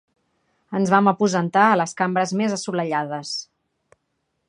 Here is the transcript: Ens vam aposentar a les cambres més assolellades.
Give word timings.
Ens 0.79 0.91
vam 0.93 1.09
aposentar 1.11 1.65
a 1.73 1.77
les 1.83 1.95
cambres 2.01 2.35
més 2.43 2.59
assolellades. 2.59 3.39